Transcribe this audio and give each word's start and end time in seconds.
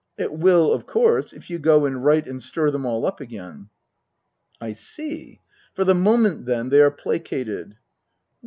It 0.17 0.33
will, 0.33 0.73
of 0.73 0.87
course, 0.87 1.31
if 1.31 1.51
you 1.51 1.59
go 1.59 1.85
and 1.85 2.03
write 2.03 2.25
and 2.27 2.41
stir 2.41 2.71
them 2.71 2.87
all 2.87 3.05
up 3.05 3.21
again."" 3.21 3.69
I 4.69 4.73
see. 4.73 5.41
For 5.75 5.83
the 5.83 5.93
moment, 5.93 6.47
then, 6.47 6.69
they 6.69 6.81
are 6.81 6.89
placated 6.89 7.77